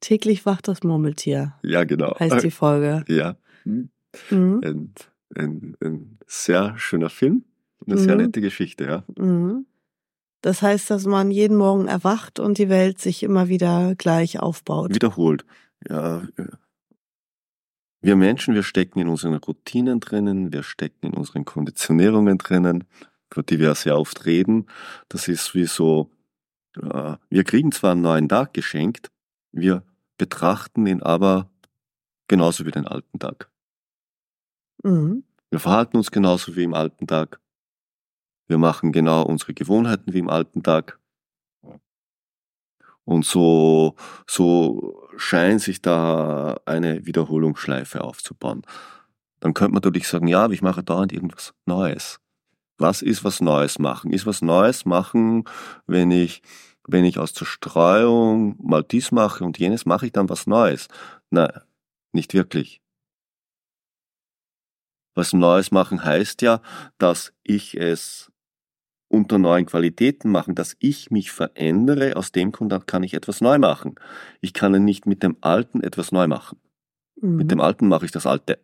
[0.00, 1.54] Täglich wacht das Murmeltier.
[1.62, 2.18] Ja, genau.
[2.18, 3.04] Heißt die Folge.
[3.08, 3.36] Ja.
[3.64, 3.90] Mhm.
[4.30, 4.94] Ein,
[5.36, 7.44] ein, ein sehr schöner Film.
[7.86, 8.22] Eine sehr Mhm.
[8.22, 9.04] nette Geschichte, ja.
[9.16, 9.66] Mhm.
[10.42, 14.94] Das heißt, dass man jeden Morgen erwacht und die Welt sich immer wieder gleich aufbaut.
[14.94, 15.44] Wiederholt.
[15.88, 16.22] Ja.
[16.36, 16.46] äh,
[18.02, 22.84] Wir Menschen, wir stecken in unseren Routinen drinnen, wir stecken in unseren Konditionierungen drinnen,
[23.30, 24.66] für die wir ja sehr oft reden.
[25.10, 26.10] Das ist wie so,
[26.82, 29.10] äh, wir kriegen zwar einen neuen Tag geschenkt,
[29.52, 29.82] wir
[30.20, 31.50] betrachten ihn aber
[32.28, 33.50] genauso wie den alten Tag.
[34.84, 35.24] Mhm.
[35.48, 37.40] Wir verhalten uns genauso wie im alten Tag.
[38.46, 41.00] Wir machen genau unsere Gewohnheiten wie im alten Tag.
[43.04, 48.60] Und so, so scheint sich da eine Wiederholungsschleife aufzubauen.
[49.40, 52.20] Dann könnte man natürlich sagen, ja, aber ich mache dauernd irgendwas Neues.
[52.76, 54.12] Was ist was Neues machen?
[54.12, 55.44] Ist was Neues machen,
[55.86, 56.42] wenn ich,
[56.92, 60.88] wenn ich aus Zerstreuung mal dies mache und jenes, mache ich dann was Neues?
[61.30, 61.52] Nein,
[62.12, 62.80] nicht wirklich.
[65.14, 66.62] Was Neues machen heißt ja,
[66.98, 68.30] dass ich es
[69.08, 72.16] unter neuen Qualitäten machen, dass ich mich verändere.
[72.16, 73.96] Aus dem Grund kann ich etwas neu machen.
[74.40, 76.60] Ich kann nicht mit dem Alten etwas neu machen.
[77.20, 77.36] Mhm.
[77.36, 78.60] Mit dem Alten mache ich das Alte.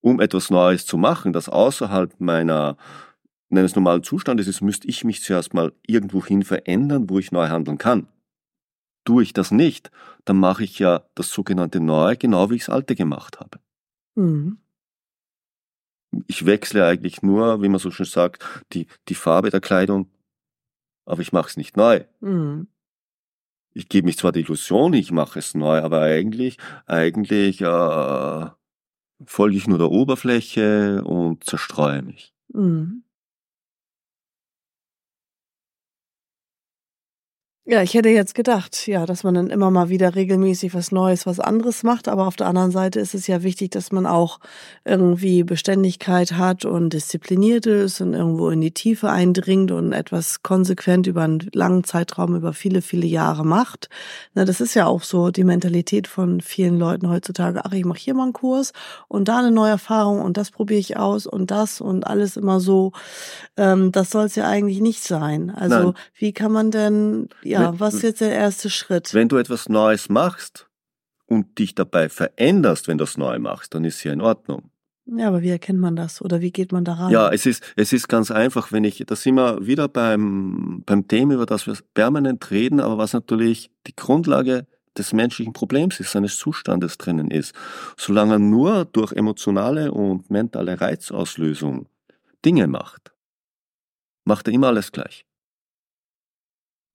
[0.00, 2.76] Um etwas Neues zu machen, das außerhalb meiner
[3.52, 7.78] meines normalen Zustandes ist, müsste ich mich zuerst mal irgendwohin verändern, wo ich neu handeln
[7.78, 8.08] kann.
[9.04, 9.90] Tue ich das nicht,
[10.24, 13.58] dann mache ich ja das sogenannte Neue, genau wie ich das Alte gemacht habe.
[14.14, 14.58] Mhm.
[16.26, 18.44] ich wechsle eigentlich nur, wie man so schön sagt,
[18.74, 20.10] die, die Farbe der Kleidung,
[21.06, 22.04] aber ich mache es nicht neu.
[22.20, 22.68] Mhm.
[23.74, 28.46] Ich gebe mich zwar die Illusion, ich mache es neu, aber eigentlich, eigentlich äh,
[29.24, 32.34] folge ich nur der Oberfläche und zerstreue mich.
[32.52, 33.01] Mhm.
[37.64, 41.26] Ja, ich hätte jetzt gedacht, ja, dass man dann immer mal wieder regelmäßig was Neues,
[41.26, 42.08] was anderes macht.
[42.08, 44.40] Aber auf der anderen Seite ist es ja wichtig, dass man auch
[44.84, 51.06] irgendwie Beständigkeit hat und diszipliniert ist und irgendwo in die Tiefe eindringt und etwas konsequent
[51.06, 53.88] über einen langen Zeitraum, über viele, viele Jahre macht.
[54.34, 57.64] Na, das ist ja auch so die Mentalität von vielen Leuten heutzutage.
[57.64, 58.72] Ach, ich mache hier mal einen Kurs
[59.06, 62.58] und da eine neue Erfahrung und das probiere ich aus und das und alles immer
[62.58, 62.90] so.
[63.56, 65.50] Ähm, das soll es ja eigentlich nicht sein.
[65.50, 65.94] Also Nein.
[66.16, 69.12] wie kann man denn, ja, Wenn- was ist jetzt der erste Schritt?
[69.14, 70.68] Wenn du etwas Neues machst
[71.26, 74.70] und dich dabei veränderst, wenn du es neu machst, dann ist ja in Ordnung.
[75.04, 77.10] Ja, aber wie erkennt man das oder wie geht man da ran?
[77.10, 81.08] Ja, es ist, es ist ganz einfach, wenn ich, da sind wir wieder beim, beim
[81.08, 86.12] Thema, über das wir permanent reden, aber was natürlich die Grundlage des menschlichen Problems ist,
[86.12, 87.54] seines Zustandes drinnen ist.
[87.96, 91.86] Solange er nur durch emotionale und mentale Reizauslösung
[92.44, 93.12] Dinge macht,
[94.24, 95.24] macht er immer alles gleich.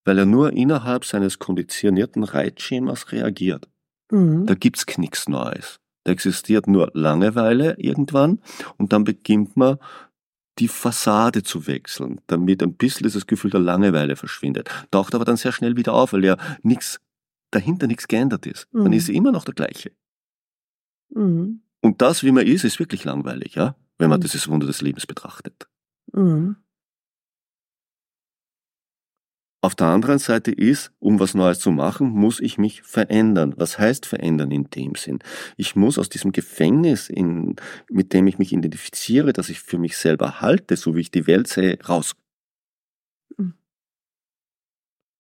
[0.08, 3.68] Weil er nur innerhalb seines konditionierten Reizschemas reagiert.
[4.10, 4.46] Mhm.
[4.46, 5.80] Da gibt's nichts Neues.
[6.06, 8.40] Da existiert nur Langeweile irgendwann
[8.78, 9.78] und dann beginnt man
[10.60, 14.70] die Fassade zu wechseln, damit ein bisschen dieses Gefühl der Langeweile verschwindet.
[14.92, 17.02] Taucht aber dann sehr schnell wieder auf, weil ja nichts
[17.52, 18.68] dahinter nichts geändert ist.
[18.72, 18.94] Man Mhm.
[18.94, 19.92] ist immer noch der gleiche.
[21.10, 21.62] Mhm.
[21.82, 24.24] Und das, wie man ist, ist wirklich langweilig, ja, wenn man Mhm.
[24.24, 25.68] dieses Wunder des Lebens betrachtet.
[26.14, 26.56] Mhm.
[29.68, 33.54] Auf der anderen Seite ist, um was Neues zu machen, muss ich mich verändern.
[33.58, 35.20] Was heißt verändern in dem Sinn?
[35.58, 37.58] Ich muss aus diesem Gefängnis, in,
[37.90, 41.28] mit dem ich mich identifiziere, das ich für mich selber halte, so wie ich die
[41.28, 42.16] Welt sehe, raus.
[43.36, 43.56] Mhm.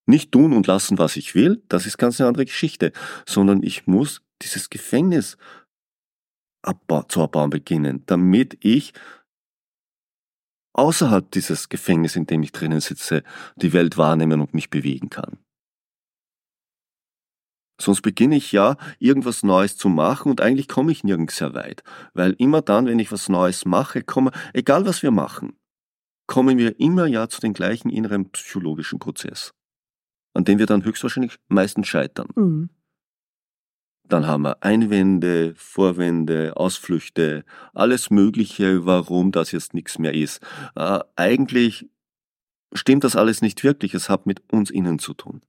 [0.06, 2.94] Nicht tun und lassen, was ich will, das ist ganz eine andere Geschichte,
[3.25, 5.36] sondern ich muss dieses Gefängnis
[6.62, 8.94] abbau zu erbauen beginnen, damit ich
[10.77, 13.24] außerhalb dieses Gefängnisses, in dem ich drinnen sitze,
[13.56, 15.38] die Welt wahrnehmen und mich bewegen kann.
[17.79, 21.83] Sonst beginne ich ja, irgendwas Neues zu machen und eigentlich komme ich nirgends sehr weit.
[22.13, 25.57] Weil immer dann, wenn ich was Neues mache, komme, egal was wir machen,
[26.27, 29.53] kommen wir immer ja zu dem gleichen inneren psychologischen Prozess,
[30.33, 32.30] an dem wir dann höchstwahrscheinlich meistens scheitern.
[32.35, 32.69] Mhm.
[34.07, 37.44] Dann haben wir Einwände, Vorwände, Ausflüchte,
[37.74, 40.42] alles Mögliche, warum das jetzt nichts mehr ist.
[40.75, 41.89] Äh, eigentlich
[42.74, 45.42] stimmt das alles nicht wirklich, es hat mit uns innen zu tun.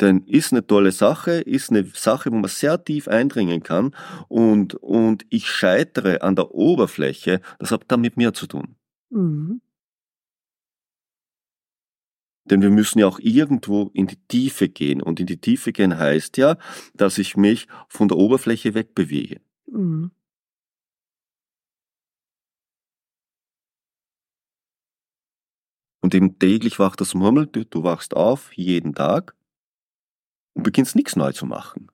[0.00, 3.94] Denn ist eine tolle Sache, ist eine Sache, wo man sehr tief eindringen kann
[4.28, 8.76] und, und ich scheitere an der Oberfläche, das hat dann mit mir zu tun.
[9.10, 9.60] Mhm.
[12.50, 15.00] Denn wir müssen ja auch irgendwo in die Tiefe gehen.
[15.00, 16.56] Und in die Tiefe gehen heißt ja,
[16.94, 19.40] dass ich mich von der Oberfläche wegbewege.
[19.66, 20.10] Mhm.
[26.02, 29.36] Und eben täglich wacht das Murmeltier, du wachst auf, jeden Tag,
[30.54, 31.90] und beginnst nichts neu zu machen.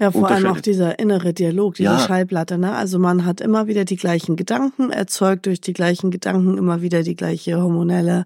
[0.00, 1.98] Ja, vor allem auch dieser innere Dialog, diese ja.
[2.00, 2.74] Schallplatte, ne?
[2.74, 7.04] Also man hat immer wieder die gleichen Gedanken, erzeugt durch die gleichen Gedanken immer wieder
[7.04, 8.24] die gleiche hormonelle,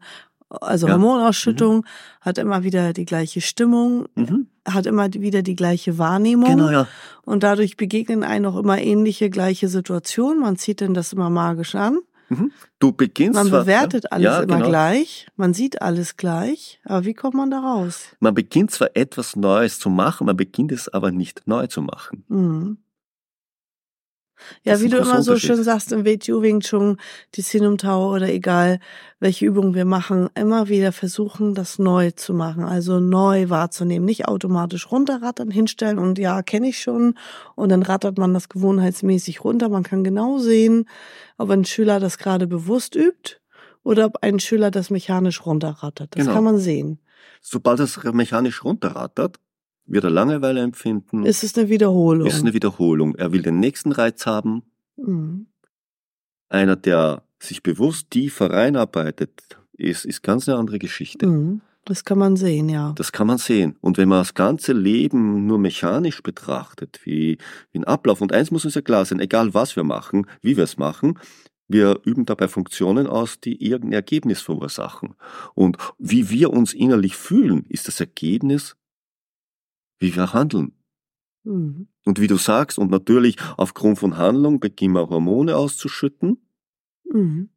[0.51, 0.95] also ja.
[0.95, 1.85] Hormonausschüttung, mhm.
[2.21, 4.47] hat immer wieder die gleiche Stimmung, mhm.
[4.67, 6.51] hat immer wieder die gleiche Wahrnehmung.
[6.51, 6.87] Genau, ja.
[7.25, 10.41] Und dadurch begegnen einem auch immer ähnliche gleiche Situationen.
[10.41, 11.99] Man zieht denn das immer magisch an.
[12.31, 12.53] Mhm.
[12.79, 13.35] Du beginnst.
[13.35, 14.69] Man bewertet zwar, alles ja, immer genau.
[14.69, 18.17] gleich, man sieht alles gleich, aber wie kommt man da raus?
[18.21, 22.25] Man beginnt zwar etwas Neues zu machen, man beginnt es aber nicht neu zu machen.
[22.29, 22.79] Mhm.
[24.63, 26.99] Ja, wie du immer so schön sagst im WTU Wing Chun,
[27.35, 28.81] die Sinum Tau oder egal,
[29.21, 34.27] welche Übung wir machen, immer wieder versuchen, das neu zu machen, also neu wahrzunehmen, nicht
[34.27, 37.15] automatisch runterrattern, hinstellen und ja, kenne ich schon
[37.55, 39.69] und dann rattert man das gewohnheitsmäßig runter.
[39.69, 40.89] Man kann genau sehen,
[41.37, 43.37] ob ein Schüler das gerade bewusst übt
[43.83, 46.15] oder ob ein Schüler das mechanisch runterrattert.
[46.15, 46.35] Das genau.
[46.35, 47.01] kann man sehen.
[47.41, 49.39] Sobald es mechanisch runterrattert,
[49.89, 51.25] wird er Langeweile empfinden.
[51.25, 52.27] Ist es eine Wiederholung?
[52.27, 53.15] Ist eine Wiederholung.
[53.17, 54.63] Er will den nächsten Reiz haben.
[54.97, 55.47] Mhm.
[56.49, 61.27] Einer, der sich bewusst tiefer reinarbeitet, ist, ist ganz eine andere Geschichte.
[61.27, 61.61] Mhm.
[61.85, 62.93] Das kann man sehen, ja.
[62.97, 63.77] Das kann man sehen.
[63.81, 67.39] Und wenn man das ganze Leben nur mechanisch betrachtet, wie,
[67.73, 70.59] wie ein Ablauf, und eins muss uns ja klar sein, egal was wir machen, wie
[70.59, 71.19] wir es machen,
[71.67, 75.15] wir üben dabei Funktionen aus, die irgendein Ergebnis verursachen.
[75.55, 78.77] Und wie wir uns innerlich fühlen, ist das Ergebnis
[79.99, 80.73] wie wir handeln.
[81.45, 81.89] Mhm.
[82.05, 86.39] Und wie du sagst, und natürlich aufgrund von Handlung beginnen wir Hormone auszuschütten.
[87.05, 87.51] Mhm.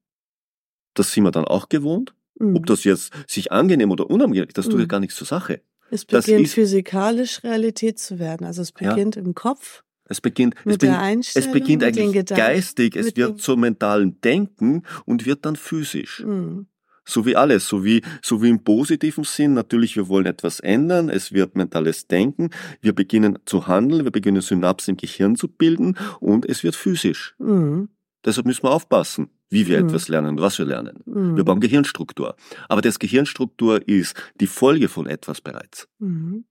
[0.93, 2.13] Das sind wir dann auch gewohnt.
[2.39, 2.55] Mhm.
[2.55, 4.89] Ob das jetzt sich angenehm oder unangenehm ist, das tut ja mhm.
[4.89, 5.61] gar nichts zur Sache.
[5.89, 8.45] Es beginnt physikalisch Realität zu werden.
[8.45, 9.21] Also es beginnt ja.
[9.21, 9.83] im Kopf.
[10.05, 15.45] Es beginnt, es, beginnt, es beginnt eigentlich geistig, es wird zum mentalen Denken und wird
[15.45, 16.23] dann physisch.
[16.25, 16.67] Mhm.
[17.03, 19.53] So wie alles, so wie, so wie im positiven Sinn.
[19.53, 21.09] Natürlich, wir wollen etwas ändern.
[21.09, 22.49] Es wird mentales Denken.
[22.79, 24.03] Wir beginnen zu handeln.
[24.03, 27.35] Wir beginnen Synapsen im Gehirn zu bilden und es wird physisch.
[27.39, 27.89] Mhm.
[28.23, 29.89] Deshalb müssen wir aufpassen, wie wir mhm.
[29.89, 31.01] etwas lernen und was wir lernen.
[31.05, 31.35] Mhm.
[31.35, 32.35] Wir brauchen Gehirnstruktur.
[32.69, 35.87] Aber das Gehirnstruktur ist die Folge von etwas bereits.
[35.99, 36.45] Mhm.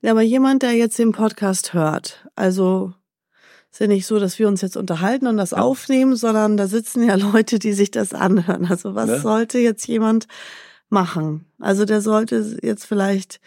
[0.00, 2.94] Ja, aber jemand, der jetzt den Podcast hört, also
[3.78, 5.58] ist ja nicht so, dass wir uns jetzt unterhalten und das ja.
[5.58, 8.66] aufnehmen, sondern da sitzen ja Leute, die sich das anhören.
[8.66, 9.18] Also was ja.
[9.20, 10.26] sollte jetzt jemand
[10.88, 11.44] machen?
[11.60, 13.38] Also der sollte jetzt vielleicht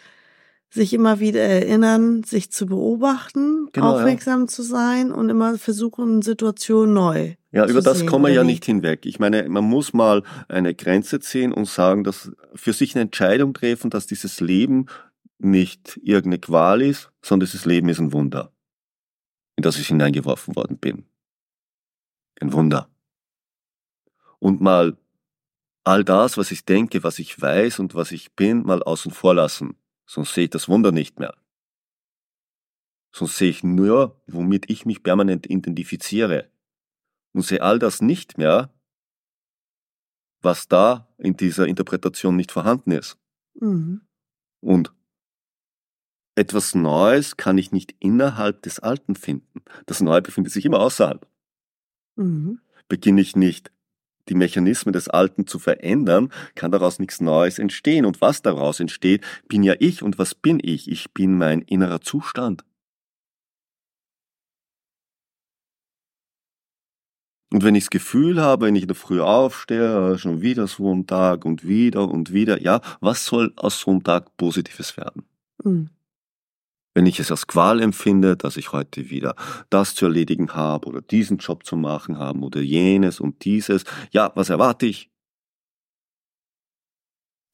[0.70, 4.46] sich immer wieder erinnern, sich zu beobachten, genau, aufmerksam ja.
[4.46, 7.34] zu sein und immer versuchen, Situationen neu.
[7.50, 9.04] Ja, über das kommen wir ja nicht hinweg.
[9.04, 13.52] Ich meine, man muss mal eine Grenze ziehen und sagen, dass für sich eine Entscheidung
[13.52, 14.86] treffen, dass dieses Leben
[15.38, 18.51] nicht irgendeine Qual ist, sondern dieses Leben ist ein Wunder
[19.62, 21.06] in das ich hineingeworfen worden bin.
[22.40, 22.90] Ein Wunder.
[24.40, 24.98] Und mal
[25.84, 29.36] all das, was ich denke, was ich weiß und was ich bin, mal außen vor
[29.36, 31.36] lassen, sonst sehe ich das Wunder nicht mehr.
[33.12, 36.50] Sonst sehe ich nur, womit ich mich permanent identifiziere
[37.32, 38.74] und sehe all das nicht mehr,
[40.40, 43.16] was da in dieser Interpretation nicht vorhanden ist.
[43.54, 44.00] Mhm.
[44.60, 44.92] Und
[46.42, 49.62] etwas Neues kann ich nicht innerhalb des Alten finden.
[49.86, 51.24] Das Neue befindet sich immer außerhalb.
[52.16, 52.58] Mhm.
[52.88, 53.70] Beginne ich nicht,
[54.28, 58.04] die Mechanismen des Alten zu verändern, kann daraus nichts Neues entstehen.
[58.04, 60.02] Und was daraus entsteht, bin ja ich.
[60.02, 60.90] Und was bin ich?
[60.90, 62.64] Ich bin mein innerer Zustand.
[67.52, 70.92] Und wenn ich das Gefühl habe, wenn ich in der Früh aufstehe, schon wieder so
[70.92, 75.22] ein Tag und wieder und wieder, ja, was soll aus so einem Tag Positives werden?
[75.62, 75.90] Mhm
[76.94, 79.34] wenn ich es als Qual empfinde, dass ich heute wieder
[79.70, 84.32] das zu erledigen habe oder diesen Job zu machen habe oder jenes und dieses, ja,
[84.34, 85.12] was erwarte ich?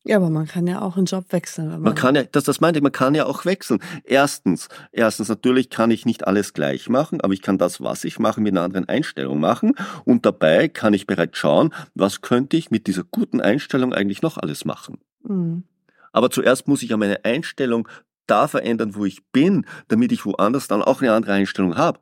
[0.04, 1.68] Ja, aber man kann ja auch einen Job wechseln.
[1.68, 3.80] Man, man kann ja, das, das meinte ich, man kann ja auch wechseln.
[4.04, 8.18] Erstens, erstens, natürlich kann ich nicht alles gleich machen, aber ich kann das, was ich
[8.18, 9.74] mache, mit einer anderen Einstellung machen.
[10.06, 14.38] Und dabei kann ich bereits schauen, was könnte ich mit dieser guten Einstellung eigentlich noch
[14.38, 14.98] alles machen.
[15.24, 15.64] Mhm.
[16.12, 17.86] Aber zuerst muss ich ja meine Einstellung
[18.30, 22.00] da verändern, wo ich bin, damit ich woanders dann auch eine andere Einstellung habe.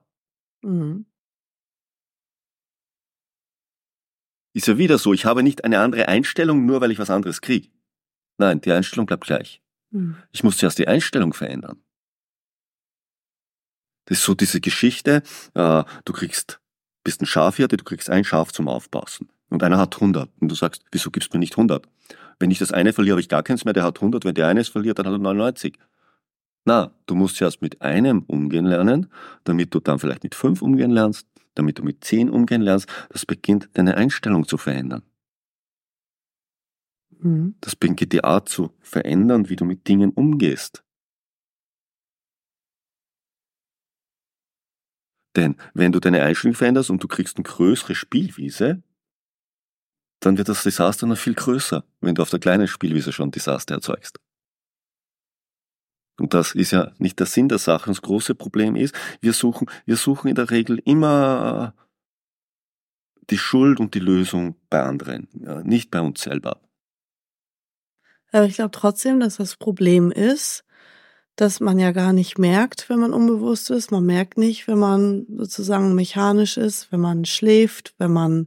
[0.62, 1.06] Mhm.
[4.54, 7.40] Ist ja wieder so, ich habe nicht eine andere Einstellung, nur weil ich was anderes
[7.40, 7.68] kriege.
[8.38, 9.62] Nein, die Einstellung bleibt gleich.
[9.90, 10.16] Mhm.
[10.32, 11.82] Ich muss zuerst die Einstellung verändern.
[14.06, 15.22] Das ist so diese Geschichte,
[15.54, 16.60] äh, du kriegst,
[17.04, 19.28] bist ein Schafhirte, du kriegst ein Schaf zum Aufpassen.
[19.48, 20.30] Und einer hat 100.
[20.40, 21.86] Und du sagst, wieso gibst du mir nicht 100?
[22.38, 24.24] Wenn ich das eine verliere, habe ich gar keins mehr, der hat 100.
[24.24, 25.78] Wenn der eines verliert, dann hat er 99.
[26.66, 29.06] Na, du musst zuerst mit einem umgehen lernen,
[29.44, 32.88] damit du dann vielleicht mit fünf umgehen lernst, damit du mit zehn umgehen lernst.
[33.08, 35.02] Das beginnt deine Einstellung zu verändern.
[37.20, 37.54] Mhm.
[37.60, 40.82] Das beginnt die Art zu verändern, wie du mit Dingen umgehst.
[45.36, 48.82] Denn wenn du deine Einstellung veränderst und du kriegst eine größere Spielwiese,
[50.18, 53.76] dann wird das Desaster noch viel größer, wenn du auf der kleinen Spielwiese schon Desaster
[53.76, 54.18] erzeugst.
[56.18, 57.90] Und das ist ja nicht der Sinn der Sache.
[57.90, 61.74] Das große Problem ist, wir suchen, wir suchen in der Regel immer
[63.28, 65.28] die Schuld und die Lösung bei anderen,
[65.64, 66.60] nicht bei uns selber.
[68.32, 70.64] Aber ich glaube trotzdem, dass das Problem ist,
[71.36, 73.90] dass man ja gar nicht merkt, wenn man unbewusst ist.
[73.90, 78.46] Man merkt nicht, wenn man sozusagen mechanisch ist, wenn man schläft, wenn man,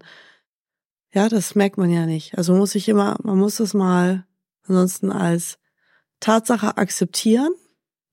[1.14, 2.36] ja, das merkt man ja nicht.
[2.38, 4.26] Also muss ich immer, man muss das mal
[4.64, 5.59] ansonsten als
[6.20, 7.52] Tatsache akzeptieren,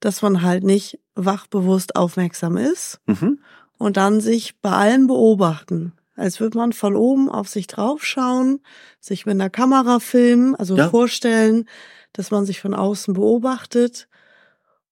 [0.01, 3.41] dass man halt nicht wachbewusst aufmerksam ist Mhm.
[3.79, 5.93] und dann sich bei allem beobachten.
[6.15, 8.61] Als würde man von oben auf sich draufschauen,
[9.01, 10.89] sich mit einer Kamera filmen, also Ja.
[10.89, 11.69] vorstellen,
[12.13, 14.09] dass man sich von außen beobachtet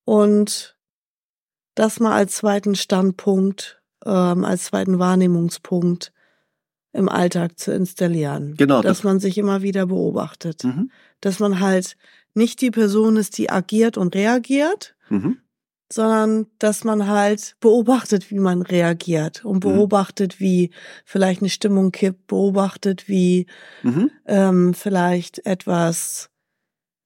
[0.05, 0.77] und
[1.75, 6.13] das mal als zweiten Standpunkt, ähm, als zweiten Wahrnehmungspunkt
[6.93, 8.55] im Alltag zu installieren.
[8.57, 10.63] Genau, Dass das- man sich immer wieder beobachtet.
[10.65, 10.91] Mhm.
[11.21, 11.97] Dass man halt
[12.35, 15.39] nicht die Person ist, die agiert und reagiert, Mhm.
[15.93, 19.61] sondern dass man halt beobachtet, wie man reagiert und Mhm.
[19.61, 20.71] beobachtet, wie
[21.05, 23.47] vielleicht eine Stimmung kippt, beobachtet, wie
[23.83, 24.11] Mhm.
[24.27, 26.31] ähm, vielleicht etwas,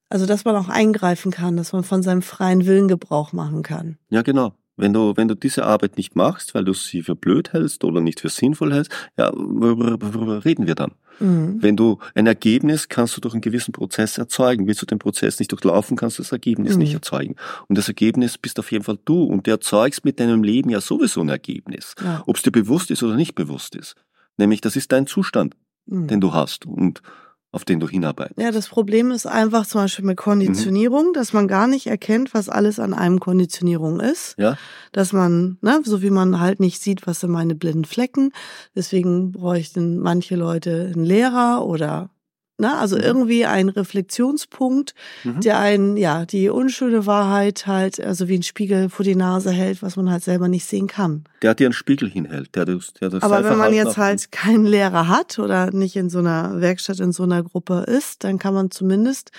[0.08, 3.99] also dass man auch eingreifen kann, dass man von seinem freien Willen Gebrauch machen kann.
[4.11, 4.54] Ja, genau.
[4.78, 8.00] Wenn du, wenn du diese Arbeit nicht machst, weil du sie für blöd hältst oder
[8.00, 10.92] nicht für sinnvoll hältst, ja, worüber, reden wir dann?
[11.20, 11.58] Mhm.
[11.61, 14.66] Wenn du ein Ergebnis kannst du durch einen gewissen Prozess erzeugen.
[14.68, 16.78] Willst du den Prozess nicht durchlaufen, kannst du das Ergebnis Mhm.
[16.78, 17.35] nicht erzeugen.
[17.66, 19.25] Und das Ergebnis bist auf jeden Fall du.
[19.25, 21.94] Und du erzeugst mit deinem Leben ja sowieso ein Ergebnis.
[22.02, 22.23] Ja.
[22.26, 23.97] Ob es dir bewusst ist oder nicht bewusst ist.
[24.37, 25.56] Nämlich, das ist dein Zustand,
[25.87, 26.06] Mhm.
[26.06, 27.02] den du hast und
[27.50, 28.38] auf den du hinarbeitest.
[28.38, 32.49] Ja, das Problem ist einfach zum Beispiel mit Konditionierung, dass man gar nicht erkennt, was
[32.49, 34.35] alles an einem Konditionierung ist.
[34.38, 34.59] Ja?
[34.93, 38.33] Dass man, ne, so wie man halt nicht sieht, was sind meine blinden Flecken.
[38.75, 42.11] Deswegen bräuchten manche Leute einen Lehrer oder,
[42.59, 43.03] ne, also Mhm.
[43.03, 45.41] irgendwie einen Reflexionspunkt, Mhm.
[45.41, 49.81] der einen, ja, die unschöne Wahrheit halt, also wie ein Spiegel vor die Nase hält,
[49.83, 51.25] was man halt selber nicht sehen kann.
[51.43, 52.55] Der dir einen Spiegel hinhält.
[52.57, 55.97] Der, das- der das Aber wenn man jetzt auch- halt keinen Lehrer hat oder nicht
[55.97, 59.31] in so einer Werkstatt, in so einer Gruppe ist, dann kann man zumindest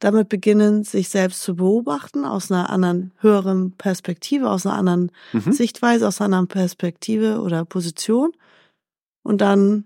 [0.00, 5.52] damit beginnen, sich selbst zu beobachten aus einer anderen, höheren Perspektive, aus einer anderen Mhm.
[5.52, 8.32] Sichtweise, aus einer anderen Perspektive oder Position
[9.22, 9.84] und dann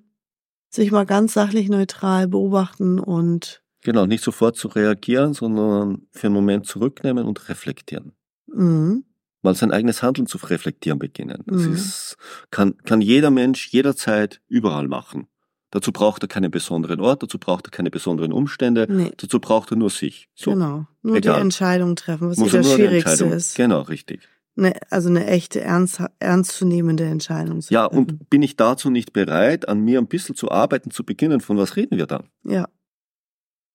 [0.70, 6.34] sich mal ganz sachlich neutral beobachten und Genau, nicht sofort zu reagieren, sondern für einen
[6.34, 8.12] Moment zurücknehmen und reflektieren.
[8.46, 8.98] mh,
[9.42, 11.44] Mal sein eigenes Handeln zu reflektieren beginnen.
[11.46, 11.72] Das Mhm.
[11.74, 12.16] ist,
[12.50, 15.28] kann, kann jeder Mensch jederzeit überall machen.
[15.70, 19.70] Dazu braucht er keinen besonderen Ort, dazu braucht er keine besonderen Umstände, nee, dazu braucht
[19.70, 20.28] er nur sich.
[20.34, 20.50] So.
[20.52, 20.86] genau.
[21.02, 21.36] Nur Egal.
[21.36, 23.54] die Entscheidung treffen, was Muss das Schwierigste ist.
[23.54, 24.28] Genau, richtig.
[24.60, 27.60] Ne, also eine echte, ernst, ernstzunehmende Entscheidung.
[27.60, 27.98] Zu Ja, treffen.
[27.98, 31.56] und bin ich dazu nicht bereit, an mir ein bisschen zu arbeiten, zu beginnen, von
[31.58, 32.28] was reden wir dann?
[32.42, 32.68] Ja.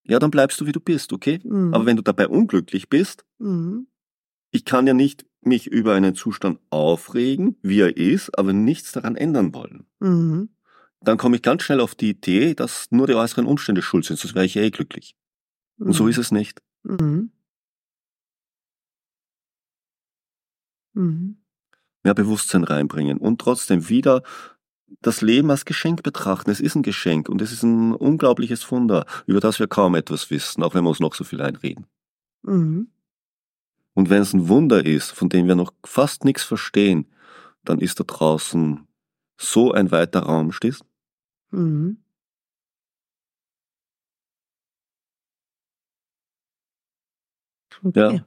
[0.06, 1.40] Ja, dann bleibst du, wie du bist, okay?
[1.42, 1.72] Mhm.
[1.72, 3.86] Aber wenn du dabei unglücklich bist, Mhm.
[4.50, 9.16] ich kann ja nicht mich über einen Zustand aufregen, wie er ist, aber nichts daran
[9.16, 9.86] ändern wollen.
[10.00, 10.50] Mhm.
[11.00, 14.18] Dann komme ich ganz schnell auf die Idee, dass nur die äußeren Umstände schuld sind,
[14.18, 15.16] sonst wäre ich ja eh glücklich.
[15.78, 16.60] Und so ist es nicht.
[16.82, 17.30] Mhm.
[20.94, 21.36] Mhm.
[22.02, 24.22] Mehr Bewusstsein reinbringen und trotzdem wieder
[25.00, 26.50] das Leben als Geschenk betrachten.
[26.50, 30.30] Es ist ein Geschenk und es ist ein unglaubliches Wunder, über das wir kaum etwas
[30.30, 31.86] wissen, auch wenn wir uns noch so viel einreden.
[32.42, 32.88] Mhm.
[33.94, 37.06] Und wenn es ein Wunder ist, von dem wir noch fast nichts verstehen,
[37.64, 38.86] dann ist da draußen
[39.36, 40.84] so ein weiter Raum, stehst?
[41.50, 41.98] Mhm.
[47.82, 48.16] Okay.
[48.16, 48.24] Ja.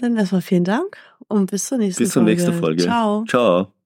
[0.00, 0.96] Dann erstmal vielen Dank
[1.28, 2.30] und bis zur nächsten Bis zur Folge.
[2.30, 2.82] nächsten Folge.
[2.82, 3.24] Ciao.
[3.28, 3.79] Ciao.